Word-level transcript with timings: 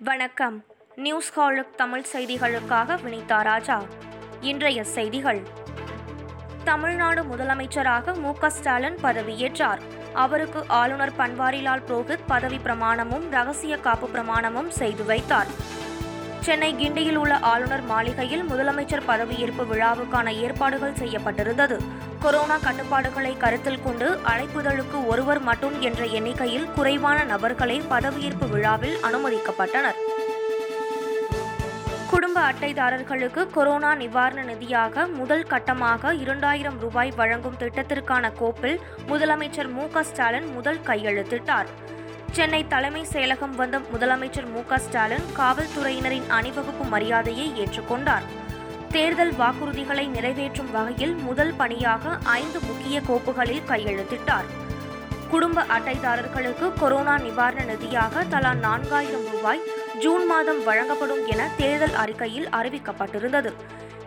வணக்கம். 0.00 0.64
நியூஸ் 0.94 1.40
ஹாலுக் 1.40 1.74
தமிழ் 1.76 2.04
செய்திகளுக்காக 2.12 2.96
வினிதா 3.04 3.42
ராஜா. 3.42 3.82
இன்றைய 4.40 4.84
செய்திகள். 4.84 5.42
தமிழ்நாடு 6.64 7.22
முதலமைச்சராக 7.22 8.18
மு 8.18 8.32
க 8.34 8.50
ஸ்டாலின் 8.50 8.94
பதவியேற்றார். 8.94 9.78
அவருக்கு 10.12 10.64
ஆளுநர் 10.66 11.12
பன்வாரிலால் 11.18 11.82
புரோஹித் 11.88 12.26
பதவி 12.26 12.56
பிரமாணமும் 12.56 13.30
ரகசிய 13.30 13.76
காப்பு 13.76 14.08
பிரமாணமும் 14.08 14.68
செய்து 14.68 15.04
வைத்தார். 15.04 15.46
சென்னை 16.40 16.74
கிண்டியில் 16.74 17.16
உள்ள 17.16 17.38
ஆளுநர் 17.38 17.82
மாளிகையில் 17.82 18.42
முதலமைச்சர் 18.42 19.02
பதவியேற்பு 19.08 19.66
விழாவுக்கான 19.72 20.34
ஏற்பாடுகள் 20.34 20.98
செய்யப்பட்டிருந்தது. 20.98 21.80
கொரோனா 22.22 22.56
கட்டுப்பாடுகளை 22.56 23.36
கருத்தில் 23.36 23.82
கொண்டு 23.82 24.18
அழைப்புதலுக்கு 24.26 25.06
ஒருவர் 25.06 25.40
மட்டும் 25.40 25.80
என்ற 25.80 26.04
எண்ணிக்கையில் 26.04 26.70
குறைவான 26.74 27.24
நபர்களே 27.24 27.82
பதவியேற்பு 27.90 28.48
விழாவில் 28.50 28.96
அனுமதிக்கப்பட்டனர். 29.02 29.98
குடும்ப 32.10 32.40
அட்டைதாரர்களுக்கு 32.40 33.50
கொரோனா 33.50 33.94
நிவாரண 33.94 34.42
நிதியாக 34.52 35.12
முதல் 35.12 35.46
கட்டமாக 35.50 36.12
இரண்டாயிரம் 36.20 36.80
ரூபாய் 36.80 37.10
வழங்கும் 37.10 37.58
திட்டத்திற்கான 37.58 38.32
கோப்பில் 38.32 38.80
முதலமைச்சர் 39.08 39.70
மு 39.72 40.02
ஸ்டாலின் 40.02 40.52
முதல் 40.54 40.82
கையெழுத்திட்டார். 40.86 41.66
சென்னை 42.32 42.66
தலைமை 42.66 43.06
செயலகம் 43.12 43.54
வந்த 43.54 43.78
முதலமைச்சர் 43.78 44.50
மு 44.52 44.78
ஸ்டாலின் 44.78 45.28
காவல்துறையினரின் 45.36 46.28
அணிவகுப்பு 46.28 46.84
மரியாதையை 46.84 47.52
ஏற்றுக்கொண்டார். 47.64 48.37
தேர்தல் 48.90 49.32
வாக்குறுதிகளை 49.32 50.08
நிறைவேற்றும் 50.08 50.70
வகையில் 50.70 51.14
முதல் 51.14 51.52
பணியாக 51.52 52.18
ஐந்து 52.24 52.60
முக்கிய 52.60 53.00
கோப்புகளில் 53.00 53.66
கையெழுத்திட்டார். 53.68 54.48
குடும்ப 55.30 55.62
அட்டைதாரர்களுக்கு 55.62 56.72
கொரோனா 56.78 57.18
நிவாரண 57.18 57.72
நிதியாக 57.72 58.28
தலா 58.28 58.54
நான்காயிரம் 58.54 59.26
ரூபாய் 59.32 59.60
ஜூன் 59.98 60.26
மாதம் 60.26 60.64
வழங்கப்படும் 60.64 61.26
என 61.26 61.48
தேர்தல் 61.56 61.94
அறிக்கையில் 61.94 62.48
அறிவிக்கப்பட்டிருந்தது. 62.48 63.52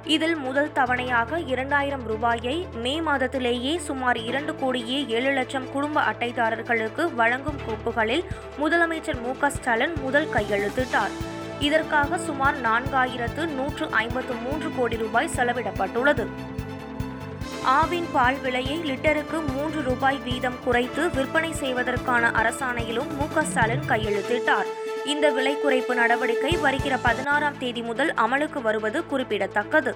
இதில் 0.06 0.36
முதல் 0.36 0.72
தவணையாக 0.72 1.48
இரண்டாயிரம் 1.48 2.06
ரூபாயை 2.06 2.68
மே 2.74 3.02
மாதத்திலேயே 3.02 3.78
சுமார் 3.78 4.18
இரண்டு 4.18 4.56
கோடியே 4.56 5.06
ஏழு 5.08 5.32
லட்சம் 5.32 5.72
குடும்ப 5.72 6.02
அட்டைதாரர்களுக்கு 6.02 7.14
வழங்கும் 7.14 7.60
கோப்புகளில் 7.68 8.26
முதலமைச்சர் 8.60 9.22
மு 9.22 9.50
ஸ்டாலின் 9.50 9.94
முதல் 10.02 10.28
கையெழுத்திட்டார். 10.34 11.31
இதற்காக 11.62 12.18
சுமார் 12.18 12.58
நான்காயிரத்து 12.62 13.44
நூற்று 13.48 13.86
ஐம்பத்து 13.90 14.34
மூன்று 14.34 14.70
கோடி 14.78 14.98
ரூபாய் 14.98 15.30
செலவிடப்பட்டுள்ளது. 15.36 16.26
ஆவின் 17.80 18.08
பால் 18.14 18.40
விலையை 18.40 18.78
லிட்டருக்கு 18.80 19.40
மூன்று 19.56 19.82
ரூபாய் 19.82 20.18
வீதம் 20.18 20.58
குறைத்து 20.64 21.10
விற்பனை 21.10 21.52
செய்வதற்கான 21.54 22.32
அரசாணையிலும் 22.42 23.12
மு 23.18 23.28
க 23.34 23.44
ஸ்டாலின் 23.44 23.88
கையெழுத்திட்டார். 23.88 24.70
இந்த 25.06 25.30
விலை 25.30 25.54
குறைப்பு 25.56 25.94
நடவடிக்கை 25.94 26.58
வருகிற 26.58 26.98
பதினாறாம் 26.98 27.58
தேதி 27.58 27.82
முதல் 27.82 28.14
அமலுக்கு 28.14 28.62
வருவது 28.62 29.06
குறிப்பிடத்தக்கது. 29.06 29.96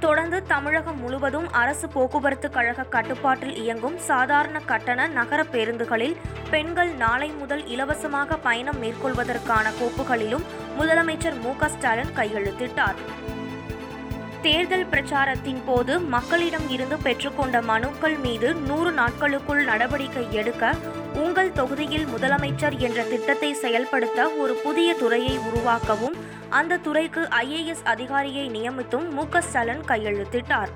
தொடர்ந்து 0.00 0.38
தமிழகம் 0.42 1.00
முழுவதும் 1.00 1.48
அரசு 1.52 1.88
போக்குவரத்து 1.88 2.50
கழக 2.50 2.82
கட்டுப்பாட்டில் 2.84 3.56
இயங்கும் 3.56 3.98
சாதாரண 3.98 4.58
கட்டண 4.60 5.06
நகர 5.08 5.40
பேருந்துகளில் 5.52 6.16
பெண்கள் 6.50 6.92
நாளை 6.94 7.28
முதல் 7.30 7.66
இலவசமாக 7.66 8.36
பயணம் 8.36 8.80
மேற்கொள்வதற்கான 8.82 9.66
கோப்புகளிலும் 9.80 10.46
முதலமைச்சர் 10.78 11.38
மு 11.40 11.52
க 11.56 11.68
ஸ்டாலின் 11.68 12.14
கையெழுத்திட்டார். 12.16 12.98
தேர்தல் 14.42 14.86
பிரச்சாரத்தின் 14.86 15.62
போது 15.66 16.00
மக்களிடம் 16.00 16.68
இருந்து 16.68 16.96
பெற்றுக்கொண்ட 16.96 17.62
மனுக்கள் 17.62 18.18
மீது 18.18 18.54
நூறு 18.54 18.92
நாட்களுக்குள் 18.92 19.64
நடவடிக்கை 19.64 20.26
எடுக்க 20.32 20.74
உங்கள் 21.14 21.52
தொகுதியில் 21.52 22.06
முதலமைச்சர் 22.06 22.78
என்ற 22.78 23.00
திட்டத்தை 23.02 23.52
செயல்படுத்த 23.54 24.28
ஒரு 24.28 24.54
புதிய 24.54 24.94
துறையை 24.94 25.38
உருவாக்கவும் 25.48 26.16
அந்த 26.50 26.76
துறைக்கு 26.76 27.20
ஐஏஎஸ் 27.20 27.84
அதிகாரியை 27.84 28.50
நியமித்தும் 28.50 29.10
மு 29.10 29.28
க 29.28 29.40
ஸ்டாலின் 29.40 29.84
கையெழுத்திட்டார். 29.84 30.68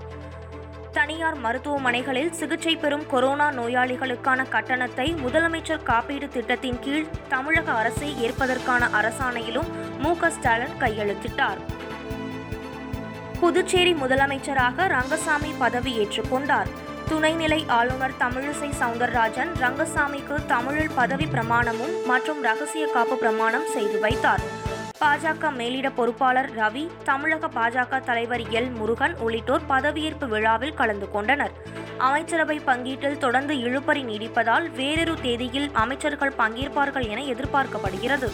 தனியார் 0.92 1.38
மருத்துவமனைகளில் 1.38 2.30
சிகிச்சை 2.30 2.76
பெறும் 2.76 3.06
கொரோனா 3.06 3.50
நோயாளிகளுக்கான 3.50 4.48
கட்டணத்தை 4.48 5.14
முதலமைச்சர் 5.14 5.82
காப்பீடு 5.82 6.28
திட்டத்தின் 6.28 6.78
கீழ் 6.80 7.06
தமிழக 7.28 7.72
அரசை 7.72 8.16
ஏற்பதற்கான 8.22 8.88
அரசாணையிலும் 9.00 9.70
மு 9.98 10.16
க 10.16 10.30
ஸ்டாலின் 10.30 10.76
கையெழுத்திட்டார். 10.78 11.60
புதுச்சேரி 13.40 13.92
முதலமைச்சராக 13.92 14.88
ரங்கசாமி 14.88 15.52
பதவி 15.58 15.98
ஏற்றுக்கொண்டார் 15.98 16.66
துணைநிலை 17.08 17.68
ஆளுநர் 17.68 18.18
தமிழிசை 18.18 18.70
சவுந்தரராஜன் 18.80 19.50
ரங்கசாமிக்கு 19.60 20.44
தமிழில் 20.46 20.94
பதவி 20.94 21.24
பிரமாணமும் 21.24 22.04
மற்றும் 22.06 22.42
ரகசிய 22.42 22.86
காப்பு 22.86 23.16
பிரமாணம் 23.16 23.66
செய்து 23.66 23.98
வைத்தார். 23.98 24.63
பாஜக 25.04 25.48
மேலிட 25.52 25.90
பொறுப்பாளர் 25.90 26.48
ரவி 26.56 26.90
தமிழக 27.04 27.48
பாஜக 27.48 28.00
தலைவர் 28.00 28.40
எல். 28.40 28.70
முருகன் 28.72 29.14
உள்ளிட்டோர் 29.16 29.64
பதவியேற்பு 29.68 30.26
விழாவில் 30.28 30.74
கலந்து 30.74 31.10
கொண்டனர். 31.10 31.52
அமைச்சரவை 31.98 32.60
பங்கீட்டில் 32.66 33.18
தொடர்ந்து 33.18 33.54
இழுபறி 33.54 34.02
நீடிப்பதால் 34.10 34.70
வேறொரு 34.70 35.14
தேதியில் 35.20 35.68
அமைச்சர்கள் 35.72 36.32
பங்கேற்பார்கள் 36.38 37.08
என 37.08 37.20
எதிர்பார்க்கப்படுகிறது. 37.20 38.30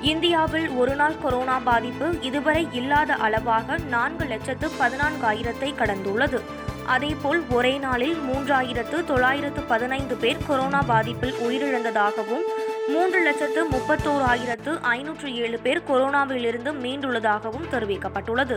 இந்தியாவில் 0.00 0.68
ஒருநாள் 0.68 1.18
கொரோனா 1.22 1.58
பாதிப்பு 1.58 2.20
இதுவரை 2.20 2.68
இல்லாத 2.72 3.14
அளவாக 3.14 3.78
நான்கு 3.78 4.24
லட்சத்து 4.24 4.68
பதினான்காயிரத்தை 4.80 5.72
கடந்துள்ளது. 5.82 6.40
அதேபோல் 6.86 7.42
ஒரே 7.50 7.78
நாளில் 7.78 8.16
மூன்றாயிரத்து 8.28 9.04
தொள்ளாயிரத்து 9.04 9.62
பதினைந்து 9.62 10.16
பேர் 10.16 10.46
கொரோனா 10.46 10.82
பாதிப்பில் 10.82 11.34
உயிரிழந்ததாகவும் 11.48 12.46
மூன்று 12.88 13.22
லட்சத்து 13.22 13.60
முப்பத்தோராயிரத்து 13.68 14.80
ஐநூற்று 14.80 15.34
ஏழு 15.34 15.58
பேர் 15.58 15.82
கொரோனாவிலிருந்து 15.88 16.70
மீண்டுள்ளதாகவும் 16.84 17.66
தெரிவிக்கப்பட்டுள்ளது. 17.72 18.56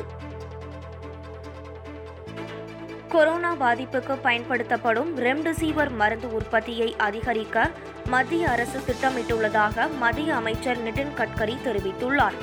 கொரோனா 3.07 3.51
பாதிப்புக்கு 3.55 4.15
பயன்படுத்தப்படும் 4.21 5.17
ரெம்டெசிவிர் 5.17 5.93
மருந்து 5.95 6.33
உற்பத்தியை 6.33 6.95
அதிகரிக்க 6.97 7.69
மத்திய 8.05 8.49
அரசு 8.49 8.79
திட்டமிட்டுள்ளதாக 8.79 9.97
மத்திய 9.97 10.35
அமைச்சர் 10.35 10.83
நிதின் 10.83 11.13
கட்கரி 11.17 11.57
தெரிவித்துள்ளார். 11.65 12.37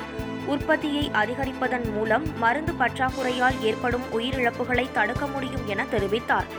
உற்பத்தியை 0.45 1.11
அதிகரிப்பதன் 1.13 1.93
மூலம் 1.93 2.37
மருந்து 2.37 2.73
பற்றாக்குறையால் 2.79 3.59
ஏற்படும் 3.61 4.03
உயிரிழப்புகளை 4.13 4.87
தடுக்க 4.91 5.27
முடியும் 5.27 5.67
என 5.67 5.85
தெரிவித்தார். 5.91 6.49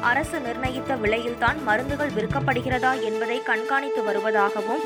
அரசு 0.00 0.40
நிர்ணயித்த 0.40 0.94
விலையில்தான் 0.94 1.62
மருந்துகள் 1.62 2.10
விற்கப்படுகிறதா 2.10 3.02
என்பதை 3.02 3.42
கண்காணித்து 3.42 4.02
வருவதாகவும் 4.02 4.82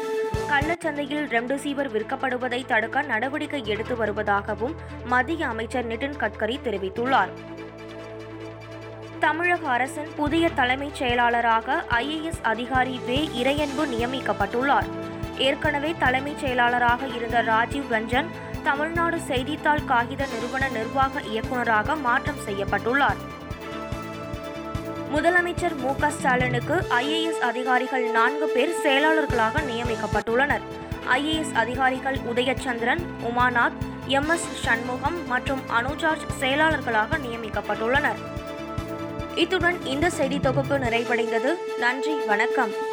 கள்ளச்சந்தையில் 0.50 1.26
ரெம்டெசிவிர் 1.28 1.90
விற்கப்படுவதை 1.90 2.66
தடுக்க 2.66 3.02
நடவடிக்கை 3.02 3.66
எடுத்து 3.66 3.94
வருவதாகவும் 3.94 4.74
மத்திய 5.04 5.48
அமைச்சர் 5.48 5.86
நிதின் 5.86 6.16
கட்கரி 6.16 6.58
தெரிவித்துள்ளார். 6.64 7.28
தமிழக 9.20 9.68
அரசின் 9.68 10.08
புதிய 10.16 10.48
தலைமைச் 10.48 10.94
செயலாளராக 10.94 11.84
ஐஏஎஸ் 11.90 12.42
அதிகாரி 12.42 13.00
வே. 13.06 13.28
இறையன்பு 13.42 13.86
நியமிக்கப்பட்டுள்ளார். 13.86 14.84
ஏற்கனவே 15.38 15.94
தலைமைச் 15.98 16.38
செயலாளராக 16.38 17.06
இருந்த 17.06 17.40
ராஜீவ் 17.40 17.92
ரஞ்சன் 17.92 18.26
தமிழ்நாடு 18.62 19.20
செய்தித்தாள் 19.20 19.84
காகித 19.84 20.26
நிறுவன 20.34 20.68
நிர்வாக 20.68 21.20
இயக்குநராக 21.20 21.96
மாற்றம் 21.96 22.42
செய்யப்பட்டுள்ளார். 22.46 23.16
முதலமைச்சர் 25.12 25.76
மு 25.76 25.96
க 25.96 26.10
ஸ்டாலினுக்கு 26.10 26.84
ஐஏஎஸ் 26.90 27.40
அதிகாரிகள் 27.40 28.10
நான்கு 28.10 28.46
பேர் 28.46 28.74
செயலாளர்களாக 28.84 29.62
நியமிக்கப்பட்டுள்ளனர். 29.70 30.60
ஐஏஎஸ் 31.12 31.52
அதிகாரிகள் 31.54 32.16
உதயச்சந்திரன் 32.16 33.02
உமாநாத் 33.30 33.78
எம் 34.06 34.28
எஸ் 34.28 34.46
சண்முகம் 34.64 35.26
மற்றும் 35.26 35.60
அனுஜார்ஜ் 35.80 36.24
செயலாளர்களாக 36.40 37.18
நியமிக்கப்பட்டுள்ளனர். 37.26 38.20
இத்துடன் 39.34 39.84
இந்த 39.84 40.10
செய்தி 40.10 40.40
தொகுப்பு 40.40 40.78
நிறைவடைந்தது. 40.78 41.54
நன்றி 41.78 42.14
வணக்கம். 42.26 42.91